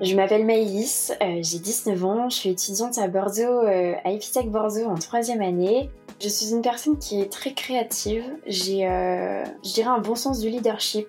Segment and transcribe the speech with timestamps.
[0.00, 4.50] Je m'appelle Maëlys, euh, j'ai 19 ans, je suis étudiante à Bordeaux, euh, à Epitech
[4.50, 5.88] Bordeaux en troisième année.
[6.20, 10.40] Je suis une personne qui est très créative, j'ai, euh, je dirais, un bon sens
[10.40, 11.06] du leadership.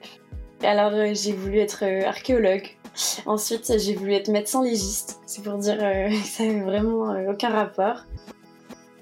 [0.63, 2.77] Alors j'ai voulu être archéologue,
[3.25, 5.77] ensuite j'ai voulu être médecin légiste, c'est pour dire
[6.09, 8.05] que ça n'avait vraiment aucun rapport.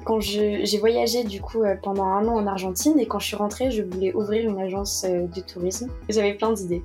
[0.05, 3.70] Quand j'ai voyagé du coup pendant un an en Argentine et quand je suis rentrée,
[3.70, 5.89] je voulais ouvrir une agence de tourisme.
[6.09, 6.84] J'avais plein d'idées.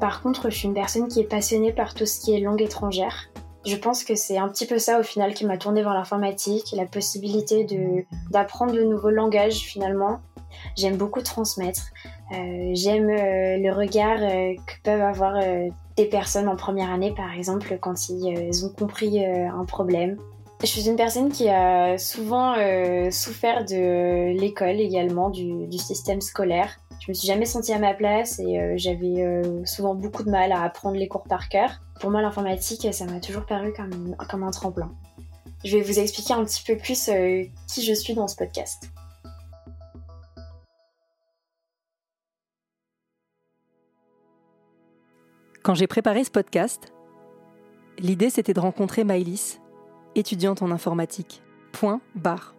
[0.00, 2.62] Par contre, je suis une personne qui est passionnée par tout ce qui est langue
[2.62, 3.30] étrangère.
[3.64, 6.72] Je pense que c'est un petit peu ça au final qui m'a tournée vers l'informatique,
[6.72, 7.66] la possibilité
[8.30, 10.20] d'apprendre de nouveaux langages finalement.
[10.76, 11.82] J'aime beaucoup transmettre.
[12.32, 15.34] Euh, j'aime euh, le regard euh, que peuvent avoir
[15.96, 20.16] des personnes en première année, par exemple, quand ils ont compris un problème.
[20.60, 22.54] Je suis une personne qui a souvent
[23.10, 26.78] souffert de l'école également, du système scolaire.
[27.00, 30.30] Je me suis jamais sentie à ma place et euh, j'avais euh, souvent beaucoup de
[30.30, 31.80] mal à apprendre les cours par cœur.
[32.00, 34.92] Pour moi, l'informatique, ça m'a toujours paru comme, un tremplin.
[35.64, 38.90] Je vais vous expliquer un petit peu plus euh, qui je suis dans ce podcast.
[45.62, 46.92] Quand j'ai préparé ce podcast,
[47.98, 49.58] l'idée c'était de rencontrer Maïlis,
[50.14, 51.42] étudiante en informatique.
[51.72, 52.54] Point barre.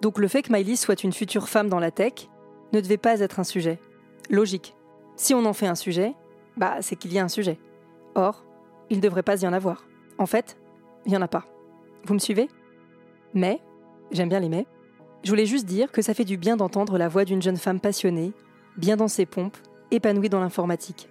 [0.00, 2.28] Donc le fait que Maïlis soit une future femme dans la tech,
[2.72, 3.78] ne devait pas être un sujet.
[4.30, 4.74] Logique.
[5.16, 6.14] Si on en fait un sujet,
[6.56, 7.58] bah c'est qu'il y a un sujet.
[8.14, 8.44] Or,
[8.90, 9.86] il ne devrait pas y en avoir.
[10.18, 10.56] En fait,
[11.06, 11.46] il n'y en a pas.
[12.04, 12.48] Vous me suivez?
[13.34, 13.60] Mais,
[14.10, 14.66] j'aime bien les mais,
[15.24, 17.80] je voulais juste dire que ça fait du bien d'entendre la voix d'une jeune femme
[17.80, 18.32] passionnée,
[18.76, 19.56] bien dans ses pompes,
[19.90, 21.08] épanouie dans l'informatique.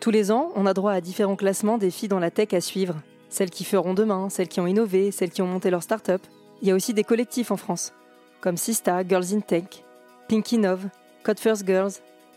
[0.00, 2.60] Tous les ans, on a droit à différents classements des filles dans la tech à
[2.60, 2.96] suivre.
[3.28, 6.22] Celles qui feront demain, celles qui ont innové, celles qui ont monté leur start-up.
[6.62, 7.92] Il y a aussi des collectifs en France,
[8.40, 9.83] comme Sista, Girls in Tech,
[10.28, 10.88] Pinky Nove,
[11.22, 11.92] Code First Girls,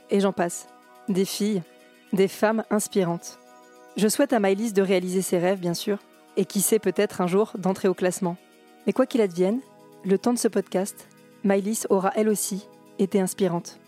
[0.09, 0.67] et j'en passe.
[1.09, 1.63] Des filles,
[2.13, 3.39] des femmes inspirantes.
[3.95, 5.99] Je souhaite à Maëlys de réaliser ses rêves, bien sûr,
[6.35, 8.37] et qui sait peut-être un jour d'entrer au classement.
[8.85, 9.59] Mais quoi qu'il advienne,
[10.05, 11.07] le temps de ce podcast,
[11.43, 12.67] Maëlys aura elle aussi
[12.99, 13.79] été inspirante.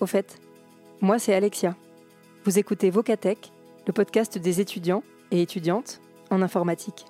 [0.00, 0.38] Au fait,
[1.00, 1.76] moi c'est Alexia.
[2.44, 3.52] Vous écoutez Vocatech,
[3.86, 6.00] le podcast des étudiants et étudiantes
[6.30, 7.06] en informatique.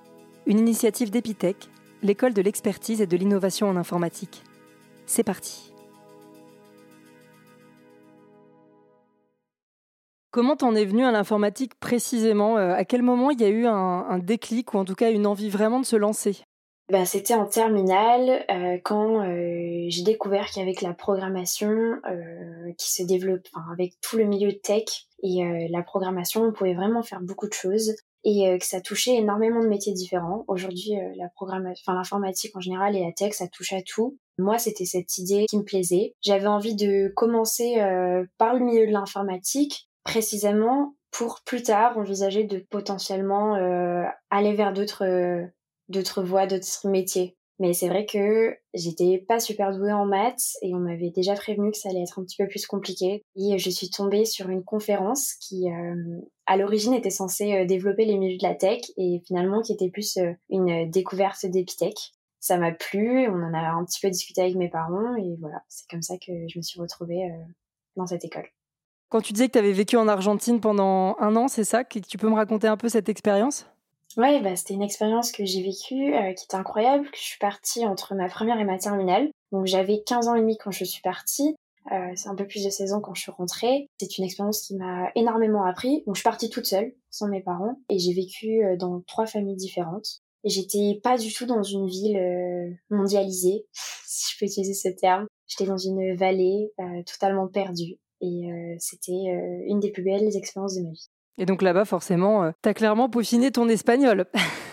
[0.47, 1.69] Une initiative d'Epitech,
[2.03, 4.43] l'école de l'expertise et de l'innovation en informatique.
[5.06, 5.72] C'est parti.
[10.32, 13.66] Comment t'en es venu à l'informatique précisément euh, À quel moment il y a eu
[13.66, 16.38] un, déclic ou en tout cas une envie vraiment de se lancer?
[16.91, 21.70] Bah, C'était en terminale euh, quand euh, j'ai découvert qu'avec la programmation
[22.78, 24.84] qui se développe, avec tout le milieu tech
[25.22, 27.94] et la programmation, on pouvait vraiment faire beaucoup de choses
[28.25, 30.44] et que ça touchait énormément de métiers différents.
[30.49, 30.93] Aujourd'hui,
[31.87, 34.16] l'informatique en général et la tech, ça touche à tout.
[34.38, 36.14] Moi, c'était cette idée qui me plaisait.
[36.22, 37.76] J'avais envie de commencer
[38.38, 44.72] par le milieu de l'informatique précisément pour plus tard envisager de potentiellement euh, aller vers
[44.72, 45.46] d'autres euh,
[45.88, 47.36] d'autres voies, d'autres métiers.
[47.58, 51.70] Mais c'est vrai que j'étais pas super douée en maths et on m'avait déjà prévenu
[51.70, 53.22] que ça allait être un petit peu plus compliqué.
[53.36, 58.19] Et je suis tombée sur une conférence qui, euh, à l'origine, était censée développer les
[58.19, 62.14] milieux de la tech et finalement qui était plus une découverte d'Epitech.
[62.40, 65.62] Ça m'a plu, on en a un petit peu discuté avec mes parents et voilà,
[65.69, 67.30] c'est comme ça que je me suis retrouvée
[67.94, 68.48] dans cette école.
[69.12, 72.17] Quand tu disais que tu avais vécu en Argentine pendant un an, c'est ça Tu
[72.17, 73.67] peux me raconter un peu cette expérience?
[74.17, 77.39] Ouais, bah, c'était une expérience que j'ai vécue, euh, qui était incroyable, que je suis
[77.39, 79.28] partie entre ma première et ma terminale.
[79.53, 81.55] Donc j'avais 15 ans et demi quand je suis partie.
[81.93, 83.87] Euh, c'est un peu plus de 16 ans quand je suis rentrée.
[84.00, 86.05] C'est une expérience qui m'a énormément appris.
[86.06, 89.27] Donc je suis partie toute seule, sans mes parents, et j'ai vécu euh, dans trois
[89.27, 90.23] familles différentes.
[90.44, 93.67] Et j'étais pas du tout dans une ville mondialisée,
[94.06, 95.27] si je peux utiliser ce terme.
[95.47, 96.73] J'étais dans une vallée
[97.05, 97.99] totalement perdue.
[98.22, 101.10] Et euh, c'était euh, une des plus belles expériences de ma vie.
[101.38, 104.27] Et donc là-bas, forcément, euh, t'as clairement peaufiné ton espagnol.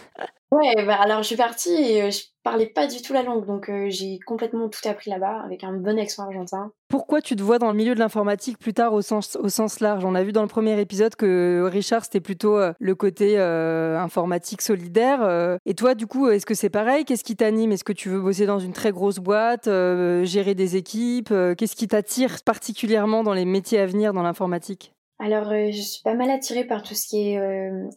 [0.51, 3.71] ouais, bah alors je suis partie et je parlais pas du tout la langue, donc
[3.87, 6.71] j'ai complètement tout appris là-bas avec un bon accent argentin.
[6.87, 9.79] Pourquoi tu te vois dans le milieu de l'informatique plus tard au sens, au sens
[9.79, 10.05] large?
[10.05, 15.59] On a vu dans le premier épisode que Richard, c'était plutôt le côté informatique solidaire.
[15.65, 17.05] et toi, du coup, est-ce que c'est pareil?
[17.05, 17.71] Qu'est-ce qui t'anime?
[17.71, 21.87] Est-ce que tu veux bosser dans une très grosse boîte, gérer des équipes Qu'est-ce qui
[21.87, 24.93] t'attire particulièrement dans les métiers à venir dans l'informatique?
[25.19, 27.39] Alors, je suis pas mal attirée par tout ce qui est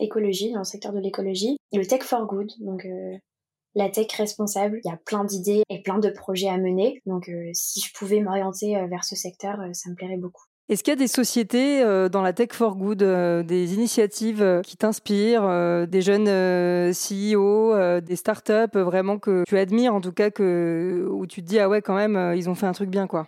[0.01, 2.85] écologie, dans le secteur de l'écologie, le tech for good, donc
[3.75, 4.81] la tech responsable.
[4.85, 7.01] Il y a plein d'idées et plein de projets à mener.
[7.07, 10.45] Donc euh, si je pouvais m'orienter euh, vers ce secteur, euh, ça me plairait beaucoup.
[10.69, 15.87] Est-ce qu'il y a des sociétés dans la tech for good, des initiatives qui t'inspirent,
[15.89, 21.43] des jeunes CEO, des startups vraiment que tu admires en tout cas, que, où tu
[21.43, 23.27] te dis ah ouais quand même ils ont fait un truc bien quoi?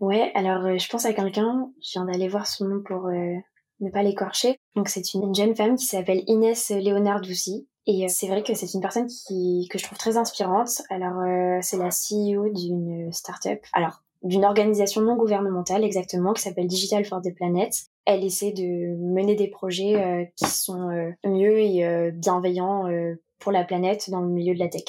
[0.00, 4.02] Ouais, alors je pense à quelqu'un, je viens d'aller voir son nom pour ne pas
[4.02, 4.60] l'écorcher.
[4.76, 7.68] Donc c'est une, jeune femme qui s'appelle Inès Léonard-Doucy.
[7.86, 10.82] Et c'est vrai que c'est une personne qui, que je trouve très inspirante.
[10.90, 11.22] Alors,
[11.62, 13.60] c'est la CEO d'une start-up.
[13.72, 17.72] Alors, d'une organisation non gouvernementale exactement qui s'appelle Digital for the Planet.
[18.04, 22.84] Elle essaie de mener des projets qui sont mieux et bienveillants
[23.38, 24.84] pour la planète dans le milieu de la tech.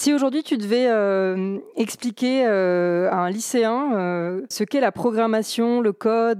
[0.00, 5.82] Si aujourd'hui tu devais euh, expliquer euh, à un lycéen euh, ce qu'est la programmation,
[5.82, 6.38] le code,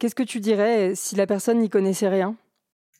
[0.00, 2.34] qu'est-ce que tu dirais si la personne n'y connaissait rien?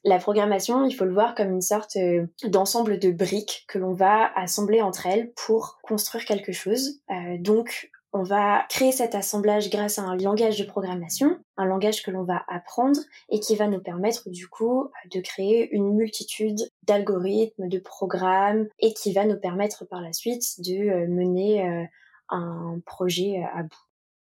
[0.05, 1.99] La programmation, il faut le voir comme une sorte
[2.45, 7.01] d'ensemble de briques que l'on va assembler entre elles pour construire quelque chose.
[7.41, 12.11] donc, on va créer cet assemblage grâce à un langage de programmation, un langage que
[12.11, 13.01] l'on va apprendre
[13.31, 18.93] et qui va nous permettre du coup de créer une multitude d'algorithmes, de programmes et
[18.93, 21.85] qui va nous permettre par la suite de euh, mener euh,
[22.29, 23.79] un projet euh, à bout.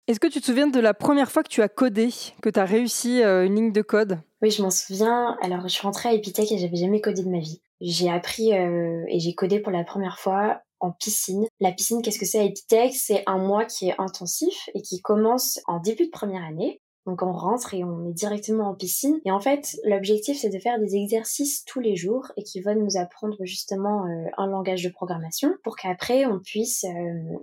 [0.07, 2.09] Est-ce que tu te souviens de la première fois que tu as codé,
[2.41, 4.19] que tu as réussi une ligne de code?
[4.43, 5.35] Oui, je m'en souviens.
[5.41, 7.59] Alors, je suis rentrée à Epitech et j'avais jamais codé de ma vie.
[7.81, 11.45] J'ai appris et j'ai codé pour la première fois piscine.
[11.59, 12.39] La piscine, qu'est-ce que c'est?
[12.39, 16.43] À Epitech C'est un mois qui est intensif et qui commence en début de première
[16.43, 16.81] année.
[17.05, 19.19] Donc on rentre et on est directement en piscine.
[19.25, 22.75] Et en fait, l'objectif c'est de faire des exercices tous les jours et qui vont
[22.75, 27.37] nous apprendre justement euh, un langage de programmation pour qu'après on puisse euh,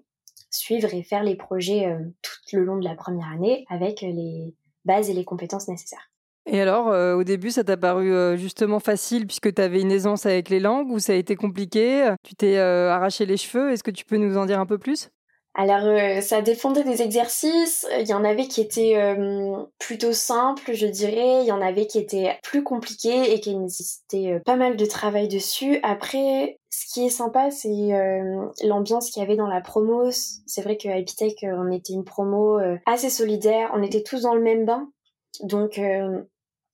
[0.50, 4.56] suivre et faire les projets euh, tout le long de la première année avec les
[4.84, 6.11] bases et les compétences nécessaires.
[6.46, 9.92] Et alors, euh, au début, ça t'a paru euh, justement facile puisque tu avais une
[9.92, 12.12] aisance avec les langues ou ça a été compliqué?
[12.24, 14.78] Tu t'es euh, arraché les cheveux Est-ce que tu peux nous en dire un peu
[14.78, 15.10] plus?
[15.54, 15.82] Alors,
[16.22, 17.86] ça dépendait des exercices.
[18.00, 18.96] Il y en avait qui étaient
[19.78, 21.42] plutôt simples, je dirais.
[21.42, 25.28] Il y en avait qui étaient plus compliqués et qui nécessitaient pas mal de travail
[25.28, 25.78] dessus.
[25.82, 27.90] Après, ce qui est sympa, c'est
[28.64, 30.10] l'ambiance qu'il y avait dans la promo.
[30.10, 33.72] C'est vrai qu'à Epitech, on était une promo assez solidaire.
[33.74, 34.88] On était tous dans le même bain.
[35.42, 35.78] Donc,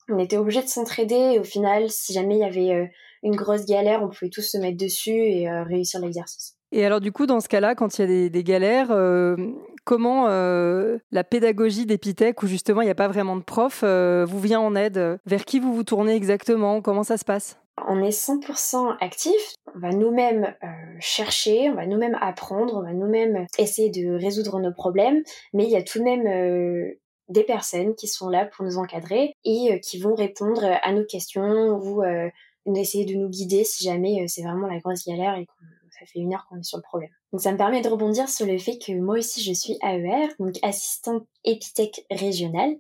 [0.09, 2.87] on était obligé de s'entraider et au final, si jamais il y avait euh,
[3.23, 6.55] une grosse galère, on pouvait tous se mettre dessus et euh, réussir l'exercice.
[6.73, 9.37] Et alors du coup, dans ce cas-là, quand il y a des, galères, euh,
[9.85, 14.61] comment la pédagogie d'Epitech, où justement il n'y a pas vraiment de prof, vous vient
[14.61, 15.19] en aide?
[15.25, 16.83] Vers qui vous vous tournez exactement?
[16.83, 17.59] Comment ça se passe?
[17.87, 20.55] On est 100% actif, on va nous-mêmes
[21.01, 25.23] chercher, on va nous-mêmes apprendre, on va nous-mêmes essayer de résoudre nos problèmes,
[25.55, 26.93] mais il y a tout de même
[27.29, 30.93] des personnes qui sont là pour nous encadrer et euh, qui vont répondre euh, à
[30.93, 32.29] nos questions ou euh,
[32.75, 35.53] essayer de nous guider si jamais c'est vraiment la grosse galère et que
[35.99, 37.11] ça fait une heure qu'on est sur le problème.
[37.33, 40.29] Donc ça me permet de rebondir sur le fait que moi aussi je suis AER,
[40.39, 42.77] donc assistante épithèque régionale,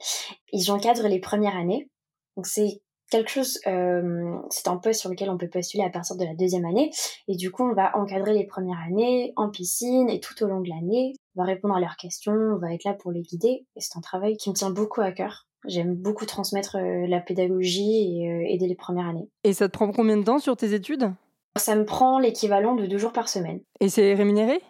[0.53, 1.89] et j'encadre les premières années.
[2.37, 6.17] Donc c'est quelque chose, euh, c'est un poste sur lequel on peut postuler à partir
[6.17, 6.91] de la deuxième année.
[7.27, 10.61] Et du coup, on va encadrer les premières années en piscine et tout au long
[10.61, 11.15] de l'année.
[11.39, 13.65] On va répondre à leurs questions, on va être là pour les guider.
[13.77, 15.47] Et c'est un travail qui me tient beaucoup à cœur.
[15.69, 19.29] J'aime beaucoup transmettre euh, la pédagogie et euh, aider les premières années.
[19.45, 21.13] Et ça te prend combien de temps sur tes études?
[21.57, 23.61] Ça me prend l'équivalent de deux jours par semaine.
[23.79, 24.61] Et c'est rémunéré?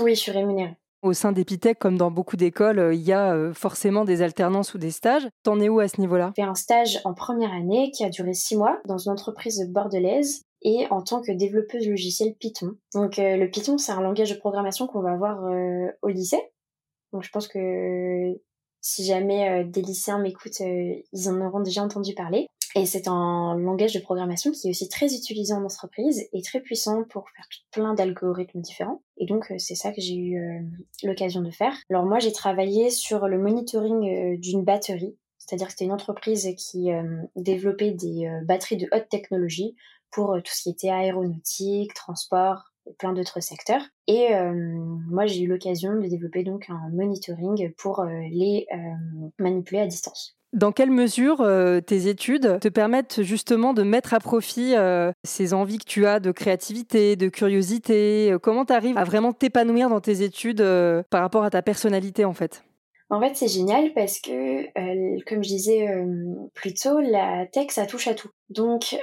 [0.00, 0.74] Oui, je suis rémunérée.
[1.02, 4.78] Au sein d'Epitech, comme dans beaucoup d'écoles, euh, il y a forcément des alternances ou
[4.78, 5.28] des stages.
[5.42, 6.32] T'en es où à ce niveau-là?
[6.38, 9.70] J'ai fait un stage en première année qui a duré six mois dans une entreprise
[9.70, 12.76] bordelaise et en tant que développeuse logicielle Python.
[12.94, 15.42] Donc euh, le Python, c'est un langage de programmation qu'on va avoir
[16.02, 16.40] au lycée.
[17.12, 18.34] Donc je pense que
[18.80, 22.48] si jamais des lycéens m'écoutent, ils en auront déjà entendu parler.
[22.76, 26.60] Et c'est un langage de programmation qui est aussi très utilisé en entreprise et très
[26.60, 29.00] puissant pour faire plein d'algorithmes différents.
[29.16, 30.60] Et donc euh, c'est ça que j'ai eu euh,
[31.04, 31.76] l'occasion de faire.
[31.88, 36.48] Alors moi j'ai travaillé sur le monitoring euh, d'une batterie, c'est-à-dire que c'était une entreprise
[36.56, 36.90] qui
[37.36, 39.74] développait des batteries de haute technologie
[40.10, 43.82] pour tout ce qui était aéronautique, transport, et plein d'autres secteurs.
[44.06, 48.66] Et moi, j'ai eu l'occasion de développer donc un monitoring pour les
[49.38, 50.36] manipuler à distance.
[50.54, 55.52] Dans quelle mesure euh, tes études te permettent justement de mettre à profit euh, ces
[55.52, 58.30] envies que tu as de créativité, de curiosité?
[58.30, 60.64] Euh, Comment tu arrives à vraiment t'épanouir dans tes études
[61.10, 62.63] par rapport à ta personnalité en fait?
[63.10, 64.66] En fait, c'est génial parce que,
[65.28, 65.88] comme je disais
[66.54, 68.30] plus tôt, la tech, ça touche à tout.
[68.48, 68.96] Donc,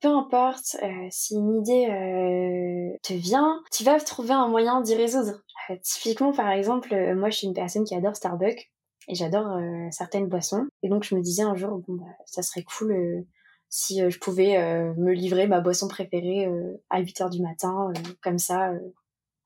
[0.00, 0.76] peu importe
[1.10, 5.42] si une idée te vient, tu vas trouver un moyen d'y résoudre.
[5.82, 8.70] typiquement, par exemple, moi, je suis une personne qui adore Starbucks
[9.10, 10.66] et j'adore euh, certaines boissons.
[10.82, 13.26] Et donc je me disais un jour, bon, bah, ça serait cool euh,
[13.68, 14.56] si euh, je pouvais
[14.96, 16.48] me livrer ma boisson préférée
[16.90, 17.92] à 8 heures du matin,
[18.22, 18.72] comme ça,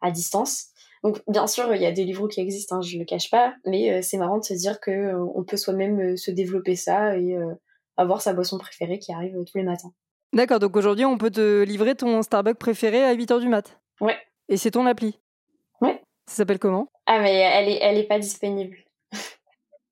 [0.00, 0.68] à distance.
[1.04, 3.54] Donc bien sûr, il y a des livres qui existent, hein, je le cache pas,
[3.66, 7.36] mais c'est marrant de se dire que on peut soi-même se développer ça et
[7.96, 9.92] avoir sa boisson préférée qui arrive tous les matins.
[10.32, 13.78] D'accord, donc aujourd'hui on peut te livrer ton Starbucks préféré à 8 heures du mat.
[14.00, 14.16] Ouais.
[14.48, 15.20] Et c'est ton appli.
[15.82, 16.02] Ouais.
[16.26, 16.88] Ça s'appelle comment?
[17.06, 18.78] Ah mais elle est elle est pas disponible.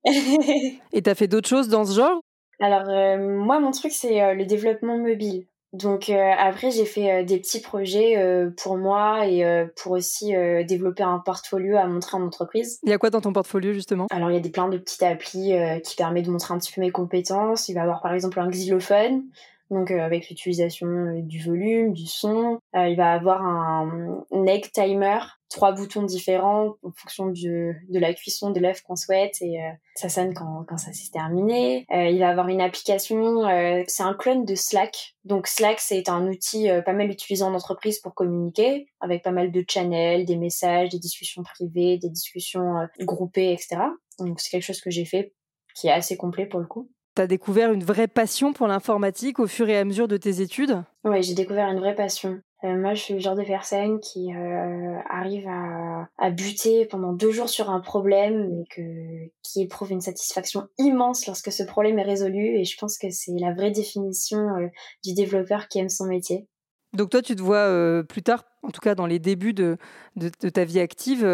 [0.93, 2.19] Et t'as fait d'autres choses dans ce genre?
[2.59, 2.85] Alors
[3.19, 5.45] moi, mon truc, c'est le développement mobile.
[5.73, 8.15] Donc après, j'ai fait des petits projets
[8.61, 9.43] pour moi et
[9.75, 10.33] pour aussi
[10.67, 12.79] développer un portfolio à montrer en entreprise.
[12.83, 14.05] Il y a quoi dans ton portfolio justement?
[14.11, 15.53] Alors il y a des plein de petites applis
[15.83, 17.69] qui permettent de montrer un petit peu mes compétences.
[17.69, 19.23] Il va y avoir par exemple un xylophone
[19.69, 22.59] donc euh, avec l'utilisation euh, du volume, du son.
[22.75, 28.51] Euh, il va avoir un, egg timer, trois boutons différents en fonction de la cuisson
[28.51, 29.57] de l'œuf qu'on souhaite et
[29.95, 31.85] ça sonne quand, quand ça s'est terminé.
[31.89, 33.43] il va avoir une application,
[33.87, 35.15] c'est un clone de Slack.
[35.23, 39.51] Donc Slack c'est un outil pas mal utilisé en entreprise pour communiquer avec pas mal
[39.51, 43.77] de channels, des messages, des discussions privées, des discussions groupées, etc.
[44.19, 45.33] Donc c'est quelque chose que j'ai fait
[45.75, 46.89] qui est assez complet pour le coup.
[47.15, 50.41] Tu as découvert une vraie passion pour l'informatique au fur et à mesure de tes
[50.41, 50.83] études?
[51.03, 52.41] Oui, j'ai découvert une vraie passion.
[52.63, 57.31] Euh, moi, je suis le genre de personne qui euh, arrive à, buter pendant deux
[57.31, 62.03] jours sur un problème et que, qui éprouve une satisfaction immense lorsque ce problème est
[62.03, 62.57] résolu.
[62.57, 64.67] Et je pense que c'est la vraie définition euh,
[65.03, 66.47] du développeur qui aime son métier.
[66.93, 69.77] Donc toi, tu te vois plus tard, en tout cas dans les débuts de,
[70.15, 71.27] de ta vie active,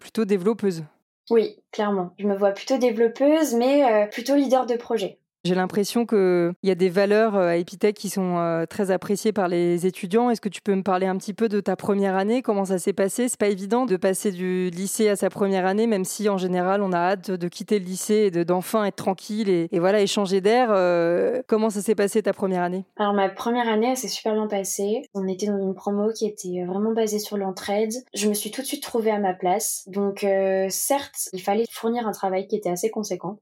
[0.00, 0.82] plutôt développeuse?
[1.30, 2.10] Oui, clairement.
[2.18, 5.20] Je me vois plutôt développeuse, mais plutôt leader de projet.
[5.44, 9.32] J'ai l'impression qu'il y a des valeurs euh, à Epitech qui sont euh, très appréciées
[9.32, 10.30] par les étudiants.
[10.30, 12.40] Est-ce que tu peux me parler un petit peu de ta première année?
[12.40, 13.28] Comment ça s'est passé?
[13.28, 16.80] C'est pas évident de passer du lycée à sa première année, même si en général
[16.80, 20.68] on a hâte de quitter le lycée et d'enfin être tranquille et, voilà échanger d'air.
[20.70, 22.86] Euh, comment ça s'est passé ta première année?
[22.96, 25.02] Alors ma première année, elle s'est super bien passée.
[25.12, 27.92] On était dans une promo qui était vraiment basée sur l'entraide.
[28.14, 29.84] Je me suis tout de suite trouvée à ma place.
[29.88, 30.24] Donc
[30.70, 33.36] certes, il fallait fournir un travail qui était assez conséquent.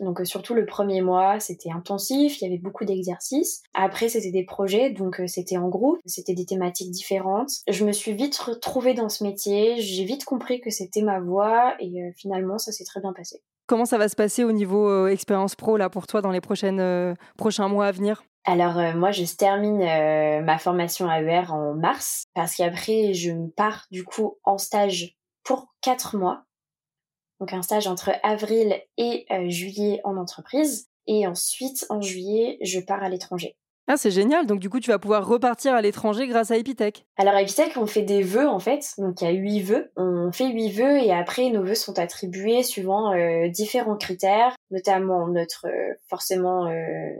[0.00, 3.62] Donc euh, surtout le premier mois, c'était intensif, il y avait beaucoup d'exercices.
[3.74, 7.50] Après, c'était des projets, donc euh, c'était en groupe, c'était des thématiques différentes.
[7.68, 11.74] Je me suis vite retrouvée dans ce métier, j'ai vite compris que c'était ma voie
[11.80, 13.42] et euh, finalement, ça s'est très bien passé.
[13.66, 17.14] Comment ça va se passer au niveau expérience pro là pour toi dans les prochaines,
[17.36, 18.24] prochains mois à venir?
[18.46, 19.80] Alors moi je termine
[20.42, 26.16] ma formation AER en mars parce qu'après je pars du coup en stage pour 4
[26.16, 26.44] mois
[27.40, 30.88] donc un stage entre avril et euh, juillet en entreprise.
[31.06, 33.56] Et ensuite, en juillet, je pars à l'étranger.
[33.90, 34.44] Ah, c'est génial.
[34.44, 37.06] Donc, du coup, tu vas pouvoir repartir à l'étranger grâce à Epitech.
[37.16, 38.92] Alors, à Epitech, on fait des vœux, en fait.
[38.98, 39.90] Donc, il y a huit vœux.
[39.96, 45.26] On fait huit vœux et après, nos vœux sont attribués suivant euh, différents critères, notamment
[45.28, 46.70] notre, euh, forcément,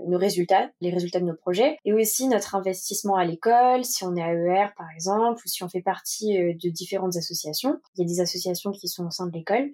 [0.07, 4.15] nos résultats, les résultats de nos projets, et aussi notre investissement à l'école, si on
[4.15, 7.81] est AER, par exemple, ou si on fait partie de différentes associations.
[7.97, 9.71] Il y a des associations qui sont au sein de l'école.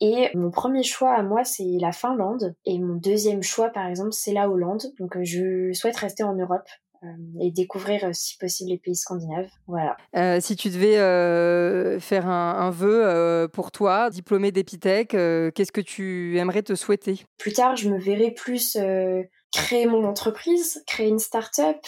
[0.00, 2.54] Et mon premier choix à moi, c'est la Finlande.
[2.64, 4.82] Et mon deuxième choix, par exemple, c'est la Hollande.
[4.98, 6.68] Donc euh, je souhaite rester en Europe.
[7.04, 7.06] Euh,
[7.40, 9.48] et découvrir euh, si possible les pays scandinaves.
[9.68, 9.96] Voilà.
[10.40, 16.74] si tu devais faire un, vœu pour toi, diplômé d'Epitech, qu'est-ce que tu aimerais te
[16.74, 17.24] souhaiter?
[17.38, 18.76] Plus tard, je me verrai plus
[19.52, 21.78] créer mon entreprise, créer une start-up,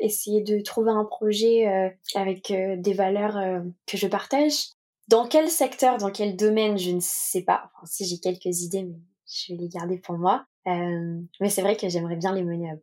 [0.00, 4.70] essayer de trouver un projet avec des valeurs que je partage.
[5.08, 7.70] Dans quel secteur, dans quel domaine, je ne sais pas.
[7.84, 8.86] Si j'ai quelques idées,
[9.26, 10.44] je vais les garder pour moi.
[10.66, 12.82] Euh, mais c'est vrai que j'aimerais bien les mener à bout.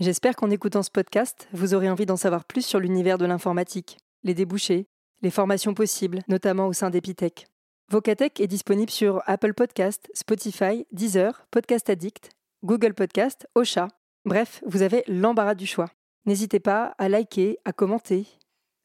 [0.00, 3.98] J'espère qu'en écoutant ce podcast, vous aurez envie d'en savoir plus sur l'univers de l'informatique,
[4.24, 4.88] les débouchés,
[5.22, 7.46] les formations possibles, notamment au sein d'Epitech.
[7.88, 12.30] Vocatech est disponible sur Apple Podcast, Spotify, Deezer, Podcast Addict,
[12.64, 13.86] Google Podcast, Ocha.
[14.24, 15.88] Bref, vous avez l'embarras du choix.
[16.24, 18.26] N'hésitez pas à liker, à commenter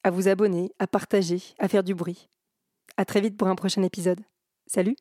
[0.03, 2.29] à vous abonner, à partager, à faire du bruit.
[2.97, 4.21] À très vite pour un prochain épisode.
[4.67, 4.95] Salut